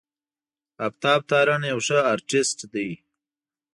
[0.87, 2.89] آفتاب تارڼ یو ښه آرټسټ دی.